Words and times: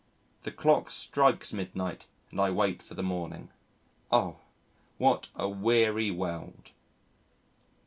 The 0.41 0.51
clock 0.51 0.89
strikes 0.89 1.53
midnight 1.53 2.07
and 2.31 2.41
I 2.41 2.49
wait 2.49 2.81
for 2.81 2.95
the 2.95 3.03
morning. 3.03 3.51
Oh! 4.11 4.37
what 4.97 5.29
a 5.35 5.47
weary 5.47 6.09
world. 6.09 6.71